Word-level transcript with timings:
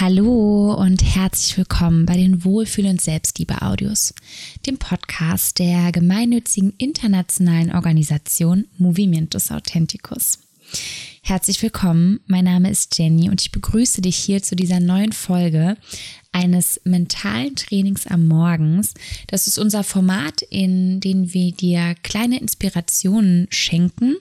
Hallo 0.00 0.74
und 0.74 1.02
herzlich 1.02 1.56
willkommen 1.56 2.06
bei 2.06 2.16
den 2.16 2.44
Wohlfühl- 2.44 2.86
und 2.86 3.00
Selbstliebe-Audios, 3.00 4.14
dem 4.64 4.78
Podcast 4.78 5.58
der 5.58 5.90
gemeinnützigen 5.90 6.72
internationalen 6.78 7.74
Organisation 7.74 8.66
Movimientos 8.76 9.50
Authenticus. 9.50 10.38
Herzlich 11.22 11.60
willkommen, 11.64 12.20
mein 12.28 12.44
Name 12.44 12.70
ist 12.70 12.96
Jenny 12.96 13.28
und 13.28 13.40
ich 13.40 13.50
begrüße 13.50 14.00
dich 14.00 14.16
hier 14.16 14.40
zu 14.40 14.54
dieser 14.54 14.78
neuen 14.78 15.10
Folge 15.10 15.76
eines 16.30 16.80
mentalen 16.84 17.56
Trainings 17.56 18.06
am 18.06 18.28
Morgens. 18.28 18.94
Das 19.26 19.48
ist 19.48 19.58
unser 19.58 19.82
Format, 19.82 20.42
in 20.42 21.00
dem 21.00 21.34
wir 21.34 21.50
dir 21.50 21.96
kleine 22.04 22.38
Inspirationen 22.38 23.48
schenken 23.50 24.14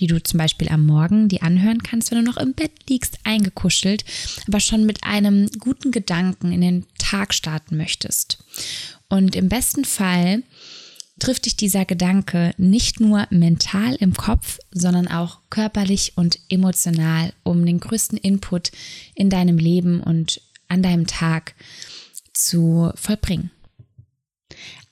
die 0.00 0.06
du 0.06 0.22
zum 0.22 0.38
Beispiel 0.38 0.68
am 0.68 0.86
Morgen 0.86 1.28
die 1.28 1.42
anhören 1.42 1.82
kannst, 1.82 2.10
wenn 2.10 2.18
du 2.18 2.24
noch 2.24 2.38
im 2.38 2.54
Bett 2.54 2.72
liegst, 2.88 3.18
eingekuschelt, 3.24 4.04
aber 4.48 4.60
schon 4.60 4.86
mit 4.86 5.04
einem 5.04 5.48
guten 5.58 5.90
Gedanken 5.90 6.52
in 6.52 6.60
den 6.62 6.86
Tag 6.98 7.34
starten 7.34 7.76
möchtest. 7.76 8.38
Und 9.08 9.36
im 9.36 9.48
besten 9.48 9.84
Fall 9.84 10.42
trifft 11.18 11.44
dich 11.44 11.56
dieser 11.56 11.84
Gedanke 11.84 12.54
nicht 12.56 12.98
nur 12.98 13.26
mental 13.30 13.94
im 13.96 14.14
Kopf, 14.14 14.58
sondern 14.72 15.06
auch 15.06 15.38
körperlich 15.50 16.14
und 16.16 16.38
emotional, 16.48 17.32
um 17.42 17.64
den 17.64 17.78
größten 17.78 18.18
Input 18.18 18.72
in 19.14 19.30
deinem 19.30 19.58
Leben 19.58 20.00
und 20.00 20.40
an 20.68 20.82
deinem 20.82 21.06
Tag 21.06 21.54
zu 22.32 22.90
vollbringen. 22.94 23.50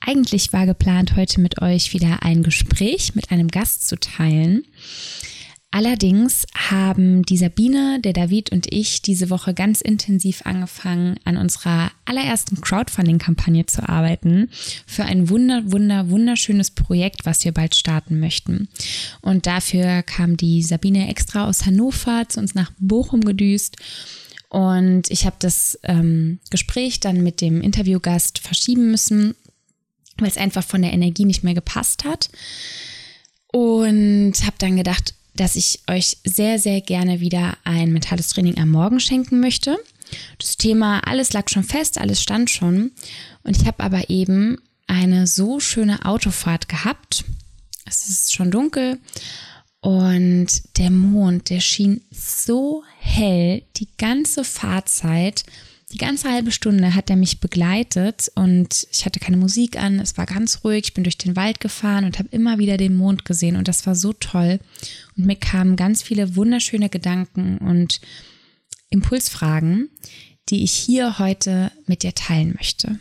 Eigentlich 0.09 0.53
war 0.53 0.65
geplant, 0.65 1.15
heute 1.15 1.39
mit 1.39 1.61
euch 1.61 1.93
wieder 1.93 2.23
ein 2.23 2.41
Gespräch 2.41 3.13
mit 3.13 3.29
einem 3.29 3.47
Gast 3.47 3.87
zu 3.87 3.95
teilen. 3.95 4.65
Allerdings 5.69 6.47
haben 6.55 7.21
die 7.21 7.37
Sabine, 7.37 7.99
der 8.01 8.13
David 8.13 8.51
und 8.51 8.73
ich 8.73 9.03
diese 9.03 9.29
Woche 9.29 9.53
ganz 9.53 9.81
intensiv 9.81 10.47
angefangen, 10.47 11.19
an 11.25 11.37
unserer 11.37 11.91
allerersten 12.05 12.59
Crowdfunding-Kampagne 12.59 13.67
zu 13.67 13.87
arbeiten 13.87 14.49
für 14.87 15.03
ein 15.03 15.29
wunder, 15.29 15.71
wunder, 15.71 16.09
wunderschönes 16.09 16.71
Projekt, 16.71 17.27
was 17.27 17.45
wir 17.45 17.51
bald 17.51 17.75
starten 17.75 18.19
möchten. 18.19 18.67
Und 19.21 19.45
dafür 19.45 20.01
kam 20.01 20.37
die 20.37 20.63
Sabine 20.63 21.07
extra 21.07 21.47
aus 21.47 21.67
Hannover 21.67 22.23
zu 22.27 22.39
uns 22.39 22.55
nach 22.55 22.71
Bochum 22.79 23.21
gedüst. 23.21 23.77
Und 24.49 25.03
ich 25.11 25.27
habe 25.27 25.35
das 25.37 25.77
ähm, 25.83 26.39
Gespräch 26.49 26.99
dann 26.99 27.21
mit 27.21 27.41
dem 27.41 27.61
Interviewgast 27.61 28.39
verschieben 28.39 28.89
müssen, 28.89 29.35
weil 30.21 30.29
es 30.29 30.37
einfach 30.37 30.63
von 30.63 30.81
der 30.81 30.93
Energie 30.93 31.25
nicht 31.25 31.43
mehr 31.43 31.53
gepasst 31.53 32.05
hat. 32.05 32.29
Und 33.51 34.33
habe 34.43 34.55
dann 34.59 34.77
gedacht, 34.77 35.13
dass 35.35 35.55
ich 35.55 35.79
euch 35.89 36.17
sehr, 36.23 36.59
sehr 36.59 36.81
gerne 36.81 37.19
wieder 37.19 37.57
ein 37.63 37.91
mentales 37.91 38.29
Training 38.29 38.57
am 38.59 38.69
Morgen 38.69 38.99
schenken 38.99 39.39
möchte. 39.39 39.77
Das 40.37 40.57
Thema, 40.57 40.99
alles 41.07 41.33
lag 41.33 41.49
schon 41.49 41.63
fest, 41.63 41.97
alles 41.97 42.21
stand 42.21 42.49
schon. 42.49 42.91
Und 43.43 43.57
ich 43.57 43.65
habe 43.65 43.83
aber 43.83 44.09
eben 44.09 44.57
eine 44.87 45.27
so 45.27 45.59
schöne 45.59 46.05
Autofahrt 46.05 46.67
gehabt. 46.67 47.25
Es 47.85 48.09
ist 48.09 48.33
schon 48.33 48.51
dunkel 48.51 48.99
und 49.81 50.47
der 50.77 50.91
Mond, 50.91 51.49
der 51.49 51.61
schien 51.61 52.01
so 52.11 52.83
hell 52.99 53.63
die 53.77 53.87
ganze 53.97 54.43
Fahrzeit. 54.43 55.43
Die 55.91 55.97
ganze 55.97 56.29
halbe 56.29 56.51
Stunde 56.51 56.93
hat 56.93 57.09
er 57.09 57.15
mich 57.15 57.39
begleitet 57.39 58.31
und 58.35 58.87
ich 58.91 59.05
hatte 59.05 59.19
keine 59.19 59.37
Musik 59.37 59.81
an, 59.81 59.99
es 59.99 60.17
war 60.17 60.27
ganz 60.27 60.63
ruhig, 60.63 60.85
ich 60.85 60.93
bin 60.93 61.03
durch 61.03 61.17
den 61.17 61.35
Wald 61.35 61.59
gefahren 61.59 62.05
und 62.05 62.19
habe 62.19 62.29
immer 62.29 62.59
wieder 62.59 62.77
den 62.77 62.95
Mond 62.95 63.25
gesehen 63.25 63.55
und 63.55 63.67
das 63.67 63.87
war 63.87 63.95
so 63.95 64.13
toll. 64.13 64.59
Und 65.17 65.25
mir 65.25 65.35
kamen 65.35 65.75
ganz 65.75 66.03
viele 66.03 66.35
wunderschöne 66.35 66.89
Gedanken 66.89 67.57
und 67.57 68.01
Impulsfragen, 68.91 69.89
die 70.49 70.63
ich 70.63 70.73
hier 70.73 71.17
heute 71.17 71.71
mit 71.87 72.03
dir 72.03 72.13
teilen 72.13 72.53
möchte. 72.55 72.99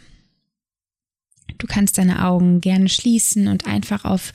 Du 1.59 1.67
kannst 1.67 1.99
deine 1.99 2.25
Augen 2.25 2.63
gerne 2.63 2.89
schließen 2.89 3.49
und 3.49 3.67
einfach 3.67 4.07
auf 4.07 4.33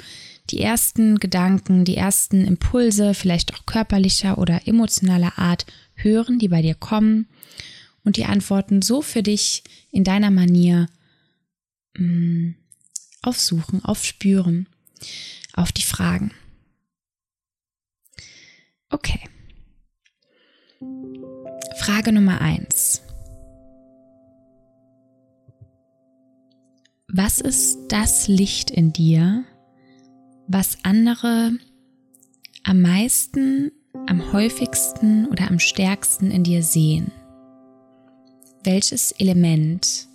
die 0.51 0.59
ersten 0.59 1.17
Gedanken, 1.17 1.85
die 1.85 1.97
ersten 1.97 2.45
Impulse, 2.45 3.15
vielleicht 3.15 3.55
auch 3.55 3.65
körperlicher 3.65 4.37
oder 4.37 4.67
emotionaler 4.67 5.39
Art 5.39 5.65
hören, 5.95 6.37
die 6.37 6.49
bei 6.49 6.61
dir 6.61 6.75
kommen 6.75 7.27
und 8.03 8.17
die 8.17 8.25
Antworten 8.25 8.81
so 8.81 9.01
für 9.01 9.23
dich 9.23 9.63
in 9.91 10.03
deiner 10.03 10.31
Manier 10.31 10.87
mh, 11.97 12.05
mm, 12.05 12.55
aufsuchen, 13.21 13.83
aufspüren, 13.83 14.67
auf 15.53 15.71
die 15.71 15.83
Fragen. 15.83 16.31
Okay. 18.89 19.21
Frage 21.77 22.11
Nummer 22.11 22.41
eins. 22.41 23.01
Was 27.07 27.39
ist 27.39 27.77
das 27.89 28.27
Licht 28.27 28.71
in 28.71 28.91
dir, 28.91 29.43
was 30.47 30.77
andere 30.83 31.51
am 32.63 32.81
meisten, 32.81 33.71
am 34.07 34.33
häufigsten 34.33 35.27
oder 35.27 35.47
am 35.47 35.59
stärksten 35.59 36.31
in 36.31 36.43
dir 36.43 36.63
sehen? 36.63 37.11
Welches 38.63 39.11
Element, 39.13 40.07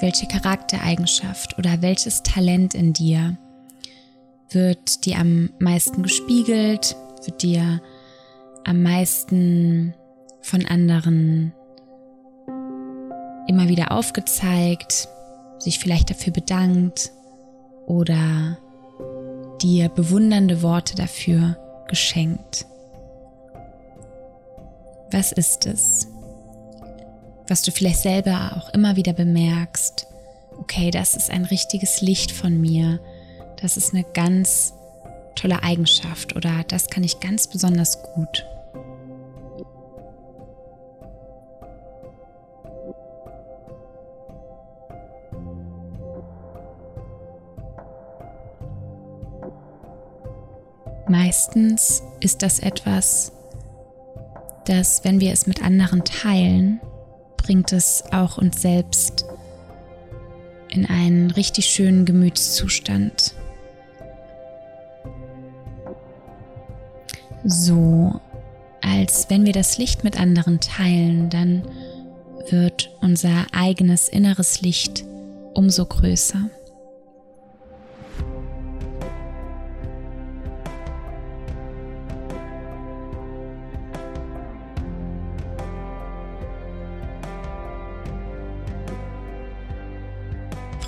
welche 0.00 0.26
Charaktereigenschaft 0.26 1.58
oder 1.58 1.82
welches 1.82 2.22
Talent 2.22 2.74
in 2.74 2.92
dir 2.92 3.36
wird 4.50 5.04
dir 5.04 5.18
am 5.18 5.50
meisten 5.58 6.02
gespiegelt, 6.02 6.96
wird 7.24 7.42
dir 7.42 7.80
am 8.64 8.82
meisten 8.82 9.94
von 10.40 10.64
anderen 10.66 11.52
immer 13.46 13.68
wieder 13.68 13.92
aufgezeigt, 13.92 15.08
sich 15.58 15.78
vielleicht 15.78 16.10
dafür 16.10 16.32
bedankt 16.32 17.12
oder 17.86 18.58
dir 19.60 19.88
bewundernde 19.88 20.62
Worte 20.62 20.94
dafür 20.94 21.56
geschenkt. 21.88 22.66
Was 25.10 25.32
ist 25.32 25.66
es? 25.66 26.08
Was 27.48 27.62
du 27.62 27.70
vielleicht 27.70 28.00
selber 28.00 28.52
auch 28.56 28.72
immer 28.74 28.96
wieder 28.96 29.12
bemerkst, 29.12 30.06
okay, 30.58 30.90
das 30.90 31.14
ist 31.14 31.30
ein 31.30 31.44
richtiges 31.44 32.00
Licht 32.02 32.30
von 32.30 32.60
mir, 32.60 33.00
das 33.60 33.76
ist 33.76 33.94
eine 33.94 34.04
ganz 34.04 34.74
tolle 35.34 35.62
Eigenschaft 35.62 36.36
oder 36.36 36.64
das 36.68 36.88
kann 36.88 37.04
ich 37.04 37.20
ganz 37.20 37.48
besonders 37.48 38.02
gut. 38.02 38.44
Meistens 51.08 52.02
ist 52.20 52.42
das 52.42 52.58
etwas, 52.58 53.32
das, 54.66 55.04
wenn 55.04 55.20
wir 55.20 55.32
es 55.32 55.46
mit 55.46 55.62
anderen 55.62 56.04
teilen, 56.04 56.80
bringt 57.48 57.72
es 57.72 58.04
auch 58.12 58.36
uns 58.36 58.60
selbst 58.60 59.24
in 60.68 60.84
einen 60.84 61.30
richtig 61.30 61.64
schönen 61.64 62.04
Gemütszustand. 62.04 63.32
So, 67.46 68.20
als 68.82 69.30
wenn 69.30 69.46
wir 69.46 69.54
das 69.54 69.78
Licht 69.78 70.04
mit 70.04 70.20
anderen 70.20 70.60
teilen, 70.60 71.30
dann 71.30 71.62
wird 72.50 72.94
unser 73.00 73.46
eigenes 73.52 74.10
inneres 74.10 74.60
Licht 74.60 75.04
umso 75.54 75.86
größer. 75.86 76.50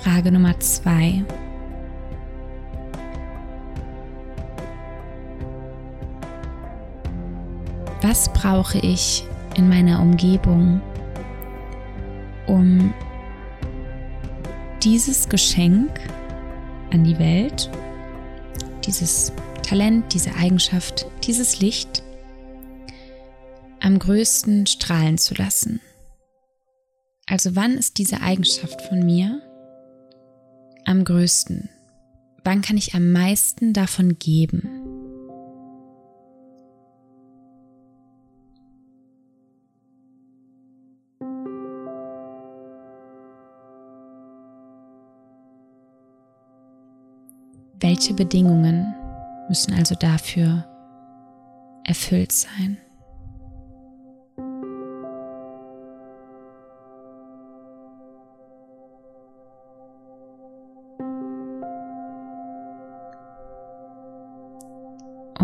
Frage 0.01 0.31
Nummer 0.31 0.59
zwei. 0.59 1.23
Was 8.01 8.33
brauche 8.33 8.79
ich 8.79 9.27
in 9.55 9.69
meiner 9.69 10.01
Umgebung, 10.01 10.81
um 12.47 12.91
dieses 14.81 15.29
Geschenk 15.29 15.91
an 16.91 17.03
die 17.03 17.19
Welt, 17.19 17.69
dieses 18.83 19.31
Talent, 19.61 20.15
diese 20.15 20.33
Eigenschaft, 20.33 21.05
dieses 21.27 21.59
Licht 21.59 22.01
am 23.79 23.99
größten 23.99 24.65
strahlen 24.65 25.19
zu 25.19 25.35
lassen? 25.35 25.79
Also 27.27 27.55
wann 27.55 27.77
ist 27.77 27.99
diese 27.99 28.21
Eigenschaft 28.21 28.81
von 28.81 29.05
mir 29.05 29.43
am 30.91 31.03
größten? 31.05 31.69
Wann 32.43 32.61
kann 32.61 32.77
ich 32.77 32.93
am 32.93 33.11
meisten 33.11 33.73
davon 33.73 34.19
geben? 34.19 34.81
Welche 47.79 48.13
Bedingungen 48.13 48.93
müssen 49.49 49.73
also 49.73 49.95
dafür 49.95 50.65
erfüllt 51.83 52.31
sein? 52.31 52.77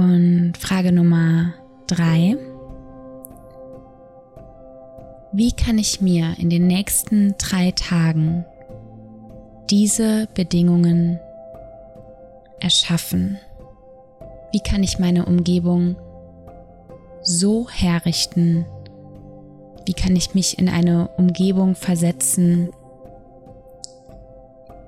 Und 0.07 0.53
Frage 0.57 0.93
Nummer 0.93 1.53
drei. 1.85 2.37
Wie 5.33 5.51
kann 5.51 5.77
ich 5.77 5.99
mir 5.99 6.35
in 6.37 6.49
den 6.49 6.65
nächsten 6.65 7.35
drei 7.37 7.71
Tagen 7.71 8.45
diese 9.69 10.29
Bedingungen 10.33 11.19
erschaffen? 12.61 13.37
Wie 14.53 14.61
kann 14.61 14.81
ich 14.81 14.97
meine 14.97 15.25
Umgebung 15.25 15.97
so 17.21 17.67
herrichten? 17.69 18.65
Wie 19.85 19.93
kann 19.93 20.15
ich 20.15 20.33
mich 20.33 20.57
in 20.57 20.69
eine 20.69 21.09
Umgebung 21.17 21.75
versetzen, 21.75 22.69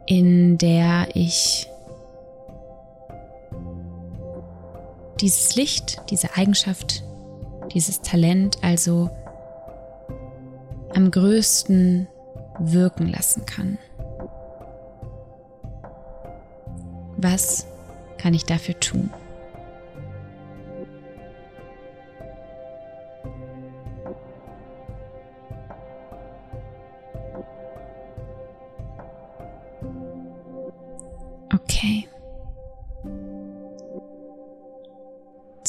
in 0.06 0.58
der 0.58 1.10
ich 1.14 1.69
dieses 5.22 5.56
Licht, 5.56 6.02
diese 6.10 6.36
Eigenschaft, 6.36 7.04
dieses 7.74 8.02
Talent 8.02 8.58
also 8.64 9.10
am 10.96 11.12
größten 11.12 12.08
wirken 12.60 13.08
lassen 13.08 13.46
kann. 13.46 13.78
Was 17.18 17.68
kann 18.18 18.34
ich 18.34 18.46
dafür 18.46 18.80
tun? 18.80 19.12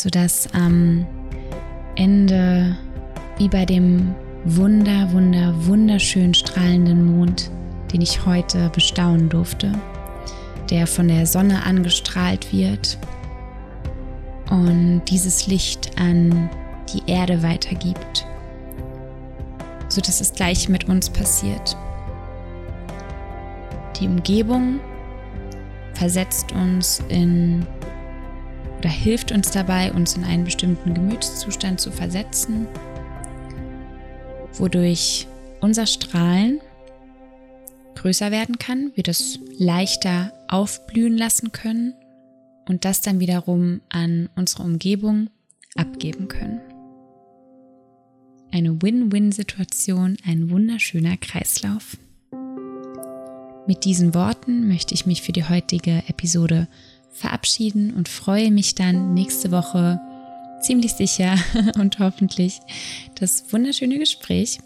Sodass 0.03 0.49
am 0.55 1.07
Ende, 1.95 2.75
wie 3.37 3.51
bei 3.51 3.67
dem 3.67 4.15
wunder, 4.47 5.13
wunder, 5.13 5.53
wunderschön 5.67 6.33
strahlenden 6.33 7.05
Mond, 7.05 7.51
den 7.93 8.01
ich 8.01 8.25
heute 8.25 8.71
bestaunen 8.71 9.29
durfte, 9.29 9.73
der 10.71 10.87
von 10.87 11.07
der 11.07 11.27
Sonne 11.27 11.65
angestrahlt 11.65 12.51
wird 12.51 12.97
und 14.49 15.03
dieses 15.07 15.47
Licht 15.49 15.91
an 16.01 16.49
die 16.95 17.03
Erde 17.07 17.43
weitergibt, 17.43 18.27
so 19.91 20.01
dass 20.01 20.23
es 20.23 20.33
gleich 20.33 20.71
mit 20.71 20.89
uns 20.89 21.11
passiert. 21.11 21.77
Die 24.01 24.07
Umgebung 24.07 24.81
versetzt 25.93 26.53
uns 26.53 27.03
in 27.11 27.67
oder 28.81 28.91
hilft 28.91 29.31
uns 29.31 29.53
dabei, 29.53 29.93
uns 29.93 30.17
in 30.17 30.25
einen 30.25 30.45
bestimmten 30.45 30.95
Gemütszustand 30.95 31.81
zu 31.81 31.93
versetzen 31.93 32.67
wodurch 34.61 35.27
unser 35.61 35.87
Strahlen 35.87 36.61
größer 37.97 38.31
werden 38.31 38.59
kann, 38.59 38.93
wir 38.95 39.03
das 39.03 39.39
leichter 39.59 40.33
aufblühen 40.49 41.17
lassen 41.17 41.53
können 41.53 41.95
und 42.69 42.85
das 42.85 43.03
dann 43.03 43.21
wiederum 43.21 43.81
an 43.91 44.29
unsere 44.37 44.63
Umgebung 44.63 45.29
abgeben 45.77 46.29
können. 46.29 46.61
Eine 48.53 48.81
Win-Win-Situation, 48.83 50.17
ein 50.27 50.51
wunderschöner 50.51 51.17
Kreislauf. 51.17 51.97
Mit 53.67 53.85
diesen 53.85 54.15
Worten 54.15 54.67
möchte 54.67 54.95
ich 54.95 55.07
mich 55.07 55.23
für 55.23 55.33
die 55.33 55.45
heutige 55.45 56.03
Episode 56.09 56.67
verabschieden 57.11 57.95
und 57.95 58.09
freue 58.09 58.51
mich 58.51 58.75
dann 58.75 59.15
nächste 59.15 59.51
Woche 59.51 60.01
ziemlich 60.61 60.93
sicher 60.93 61.37
und 61.79 61.99
hoffentlich 61.99 62.61
das 63.19 63.53
wunderschöne 63.53 63.99
Gespräch 63.99 64.59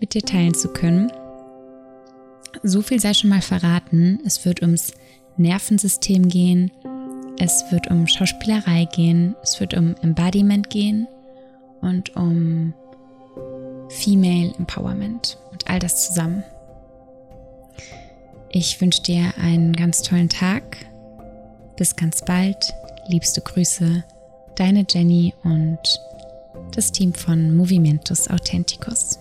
mit 0.00 0.14
dir 0.14 0.22
teilen 0.22 0.54
zu 0.54 0.68
können. 0.68 1.10
So 2.62 2.82
viel 2.82 3.00
sei 3.00 3.14
schon 3.14 3.30
mal 3.30 3.42
verraten. 3.42 4.20
Es 4.24 4.44
wird 4.44 4.62
ums 4.62 4.92
Nervensystem 5.36 6.28
gehen. 6.28 6.70
Es 7.38 7.64
wird 7.70 7.90
um 7.90 8.06
Schauspielerei 8.06 8.86
gehen. 8.86 9.34
Es 9.42 9.60
wird 9.60 9.74
um 9.74 9.94
Embodiment 10.02 10.70
gehen 10.70 11.08
und 11.80 12.14
um 12.16 12.72
Female 13.88 14.54
Empowerment 14.58 15.38
und 15.52 15.68
all 15.68 15.78
das 15.78 16.06
zusammen. 16.06 16.44
Ich 18.50 18.80
wünsche 18.80 19.02
dir 19.02 19.34
einen 19.36 19.72
ganz 19.72 20.02
tollen 20.02 20.28
Tag. 20.28 20.86
Bis 21.76 21.96
ganz 21.96 22.22
bald. 22.24 22.74
Liebste 23.08 23.40
Grüße 23.40 24.04
deine 24.56 24.84
Jenny 24.88 25.34
und 25.42 25.78
das 26.72 26.92
Team 26.92 27.12
von 27.12 27.56
Movimentus 27.56 28.30
Authenticus. 28.30 29.18